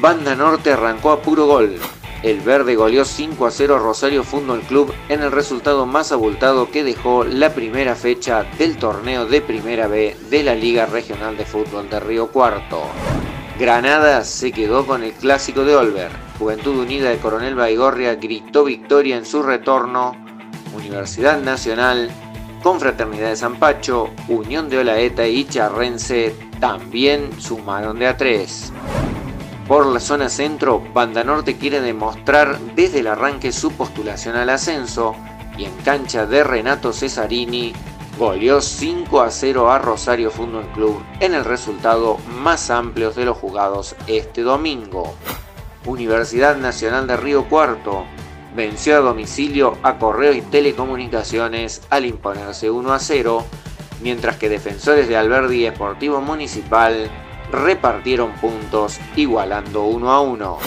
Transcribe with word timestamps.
Banda 0.00 0.34
Norte 0.34 0.72
arrancó 0.72 1.12
a 1.12 1.20
puro 1.20 1.44
gol. 1.46 1.78
El 2.22 2.40
verde 2.40 2.76
goleó 2.76 3.04
5 3.04 3.46
a 3.46 3.50
0 3.50 3.76
a 3.76 3.78
Rosario 3.78 4.24
Fútbol 4.24 4.62
Club 4.62 4.94
en 5.10 5.20
el 5.20 5.30
resultado 5.30 5.84
más 5.84 6.12
abultado 6.12 6.70
que 6.70 6.82
dejó 6.82 7.24
la 7.24 7.52
primera 7.52 7.94
fecha 7.94 8.44
del 8.56 8.78
torneo 8.78 9.26
de 9.26 9.42
Primera 9.42 9.86
B 9.86 10.16
de 10.30 10.42
la 10.42 10.54
Liga 10.54 10.86
Regional 10.86 11.36
de 11.36 11.44
Fútbol 11.44 11.90
de 11.90 12.00
Río 12.00 12.28
Cuarto. 12.28 12.84
Granada 13.58 14.24
se 14.24 14.50
quedó 14.52 14.86
con 14.86 15.02
el 15.02 15.12
clásico 15.12 15.62
de 15.64 15.76
Olver. 15.76 16.10
Juventud 16.38 16.78
Unida 16.78 17.10
de 17.10 17.18
Coronel 17.18 17.54
Baigorria 17.54 18.14
gritó 18.14 18.64
victoria 18.64 19.18
en 19.18 19.26
su 19.26 19.42
retorno. 19.42 20.16
Universidad 20.74 21.38
Nacional, 21.38 22.10
Confraternidad 22.62 23.28
de 23.28 23.36
San 23.36 23.56
Pacho, 23.56 24.08
Unión 24.28 24.70
de 24.70 24.78
Olaeta 24.78 25.26
y 25.26 25.44
Charrense 25.44 26.34
también 26.64 27.42
sumaron 27.42 27.98
de 27.98 28.06
a 28.06 28.16
3. 28.16 28.72
Por 29.68 29.84
la 29.84 30.00
zona 30.00 30.30
centro, 30.30 30.82
Banda 30.94 31.22
Norte 31.22 31.58
quiere 31.58 31.82
demostrar 31.82 32.58
desde 32.74 33.00
el 33.00 33.06
arranque 33.08 33.52
su 33.52 33.72
postulación 33.72 34.34
al 34.36 34.48
ascenso 34.48 35.14
y 35.58 35.66
en 35.66 35.76
cancha 35.84 36.24
de 36.24 36.42
Renato 36.42 36.94
Cesarini 36.94 37.74
goleó 38.18 38.62
5 38.62 39.20
a 39.20 39.30
0 39.30 39.70
a 39.70 39.78
Rosario 39.78 40.30
Fútbol 40.30 40.66
Club 40.72 41.02
en 41.20 41.34
el 41.34 41.44
resultado 41.44 42.16
más 42.42 42.70
amplio 42.70 43.10
de 43.10 43.26
los 43.26 43.36
jugados 43.36 43.94
este 44.06 44.40
domingo. 44.40 45.14
Universidad 45.84 46.56
Nacional 46.56 47.06
de 47.06 47.18
Río 47.18 47.46
Cuarto 47.46 48.06
venció 48.56 48.96
a 48.96 49.00
domicilio 49.00 49.76
a 49.82 49.98
Correo 49.98 50.32
y 50.32 50.40
Telecomunicaciones 50.40 51.82
al 51.90 52.06
imponerse 52.06 52.70
1 52.70 52.90
a 52.90 52.98
0, 52.98 53.44
mientras 54.04 54.36
que 54.36 54.48
defensores 54.48 55.08
de 55.08 55.16
Alberdi 55.16 55.62
y 55.62 55.66
Esportivo 55.66 56.20
Municipal 56.20 57.10
repartieron 57.50 58.32
puntos 58.34 59.00
igualando 59.16 59.84
uno 59.84 60.12
a 60.12 60.20
uno. 60.20 60.58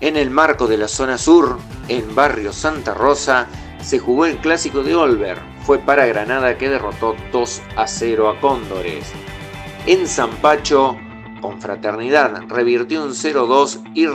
En 0.00 0.16
el 0.16 0.30
marco 0.30 0.66
de 0.66 0.78
la 0.78 0.88
zona 0.88 1.18
sur, 1.18 1.58
en 1.88 2.14
barrio 2.14 2.52
Santa 2.52 2.94
Rosa, 2.94 3.46
se 3.82 3.98
jugó 3.98 4.26
el 4.26 4.38
clásico 4.38 4.82
de 4.82 4.94
Olver. 4.94 5.38
Fue 5.62 5.78
para 5.78 6.06
Granada 6.06 6.56
que 6.56 6.70
derrotó 6.70 7.14
2 7.32 7.62
a 7.76 7.86
0 7.86 8.30
a 8.30 8.40
Cóndores. 8.40 9.12
En 9.86 10.08
San 10.08 10.30
Pacho, 10.36 10.96
Confraternidad 11.40 12.44
revirtió 12.48 13.04
un 13.04 13.10
0-2 13.10 13.82
y 13.94 14.06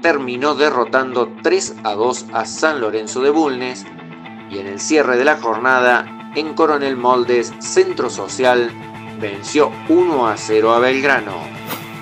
terminó 0.00 0.54
derrotando 0.54 1.32
3 1.42 1.76
a 1.82 1.94
2 1.94 2.26
a 2.32 2.44
San 2.44 2.80
Lorenzo 2.80 3.20
de 3.20 3.30
Bulnes. 3.30 3.86
Y 4.50 4.58
en 4.58 4.66
el 4.66 4.80
cierre 4.80 5.16
de 5.16 5.24
la 5.24 5.38
jornada, 5.38 6.17
en 6.38 6.54
Coronel 6.54 6.96
Moldes, 6.96 7.52
Centro 7.58 8.08
Social 8.08 8.70
venció 9.20 9.72
1 9.88 10.28
a 10.28 10.36
0 10.36 10.72
a 10.72 10.78
Belgrano. 10.78 11.36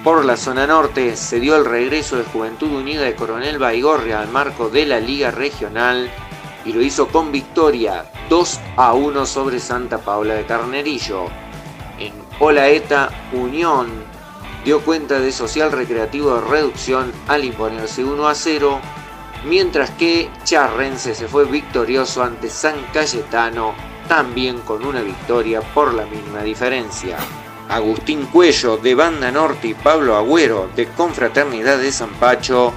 Por 0.04 0.24
la 0.26 0.36
zona 0.36 0.66
norte 0.66 1.16
se 1.16 1.40
dio 1.40 1.56
el 1.56 1.64
regreso 1.64 2.16
de 2.16 2.24
Juventud 2.24 2.70
Unida 2.70 3.02
de 3.02 3.14
Coronel 3.14 3.58
Baigorria 3.58 4.20
al 4.20 4.28
marco 4.28 4.68
de 4.68 4.84
la 4.84 5.00
Liga 5.00 5.30
Regional 5.30 6.10
y 6.66 6.72
lo 6.74 6.82
hizo 6.82 7.08
con 7.08 7.32
victoria 7.32 8.10
2 8.28 8.60
a 8.76 8.92
1 8.92 9.24
sobre 9.24 9.58
Santa 9.58 9.98
Paula 9.98 10.34
de 10.34 10.44
Carnerillo. 10.44 11.24
En 11.98 12.12
Olaeta, 12.38 13.08
Unión 13.32 13.88
dio 14.66 14.80
cuenta 14.80 15.18
de 15.18 15.32
Social 15.32 15.72
Recreativo 15.72 16.34
de 16.34 16.42
Reducción 16.42 17.10
al 17.26 17.44
imponerse 17.44 18.04
1 18.04 18.28
a 18.28 18.34
0, 18.34 18.80
mientras 19.46 19.90
que 19.92 20.28
Charrense 20.44 21.14
se 21.14 21.26
fue 21.26 21.46
victorioso 21.46 22.22
ante 22.22 22.50
San 22.50 22.76
Cayetano 22.92 23.74
también 24.08 24.58
con 24.60 24.84
una 24.84 25.02
victoria 25.02 25.60
por 25.60 25.94
la 25.94 26.06
misma 26.06 26.42
diferencia. 26.42 27.16
Agustín 27.68 28.26
Cuello 28.26 28.76
de 28.76 28.94
Banda 28.94 29.30
Norte 29.30 29.68
y 29.68 29.74
Pablo 29.74 30.16
Agüero 30.16 30.70
de 30.76 30.86
Confraternidad 30.86 31.78
de 31.78 31.90
San 31.90 32.10
Pacho 32.10 32.72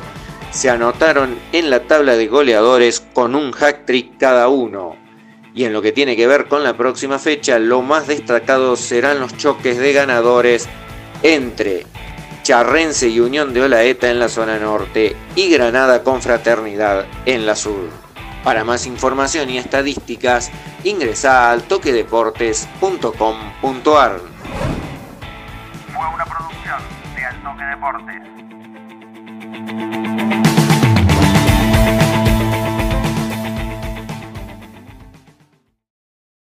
se 0.51 0.69
anotaron 0.69 1.37
en 1.51 1.69
la 1.69 1.83
tabla 1.83 2.15
de 2.15 2.27
goleadores 2.27 3.01
con 3.13 3.35
un 3.35 3.51
hack-trick 3.51 4.17
cada 4.17 4.47
uno. 4.47 4.95
Y 5.53 5.65
en 5.65 5.73
lo 5.73 5.81
que 5.81 5.91
tiene 5.91 6.15
que 6.15 6.27
ver 6.27 6.47
con 6.47 6.63
la 6.63 6.75
próxima 6.75 7.19
fecha, 7.19 7.59
lo 7.59 7.81
más 7.81 8.07
destacado 8.07 8.75
serán 8.75 9.19
los 9.19 9.35
choques 9.37 9.77
de 9.77 9.93
ganadores 9.93 10.67
entre 11.21 11.85
Charrense 12.43 13.09
y 13.09 13.19
Unión 13.19 13.53
de 13.53 13.61
Olaeta 13.61 14.09
en 14.09 14.19
la 14.19 14.29
zona 14.29 14.57
norte 14.57 15.15
y 15.35 15.49
Granada 15.49 16.03
Confraternidad 16.03 17.05
en 17.25 17.45
la 17.45 17.55
sur. 17.55 18.08
Para 18.43 18.63
más 18.63 18.87
información 18.87 19.49
y 19.49 19.57
estadísticas, 19.57 20.51
ingresa 20.83 21.51
al 21.51 21.63
toquedeportes.com.ar. 21.63 24.19
Fue 25.93 26.07
una 26.07 26.25
producción 26.25 26.79
de 27.15 27.25
Al 27.25 27.43
Toque 27.43 27.63
Deportes. 27.65 28.21